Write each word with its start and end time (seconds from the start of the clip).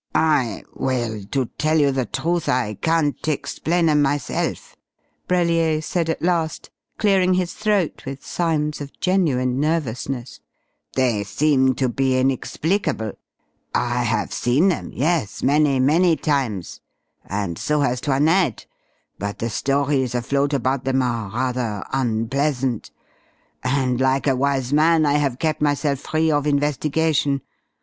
"I 0.15 0.63
well, 0.73 1.21
to 1.29 1.45
tell 1.59 1.77
you 1.79 1.91
the 1.91 2.07
truth, 2.07 2.49
I 2.49 2.73
can't 2.73 3.27
explain 3.27 3.87
'em 3.87 4.01
myself!" 4.01 4.75
Brellier 5.27 5.79
said 5.79 6.09
at 6.09 6.23
last, 6.23 6.71
clearing 6.97 7.35
his 7.35 7.53
throat 7.53 8.01
with 8.07 8.25
signs 8.25 8.81
of 8.81 8.99
genuine 8.99 9.59
nervousness. 9.59 10.39
"They 10.95 11.23
seem 11.23 11.75
to 11.75 11.87
be 11.87 12.17
inexplicable. 12.19 13.11
I 13.75 14.01
have 14.01 14.33
seen 14.33 14.69
them 14.69 14.89
yes, 14.91 15.43
many, 15.43 15.79
many 15.79 16.15
times. 16.15 16.81
And 17.27 17.59
so 17.59 17.81
has 17.81 18.01
'Toinette, 18.01 18.65
but 19.19 19.37
the 19.37 19.51
stories 19.51 20.15
afloat 20.15 20.51
about 20.51 20.83
them 20.83 21.03
are 21.03 21.29
rather 21.31 21.83
unpleasant, 21.93 22.89
and 23.63 24.01
like 24.01 24.25
a 24.25 24.35
wise 24.35 24.73
man 24.73 25.05
I 25.05 25.19
have 25.19 25.37
kept 25.37 25.61
myself 25.61 25.99
free 25.99 26.31
of 26.31 26.47
investigation. 26.47 27.41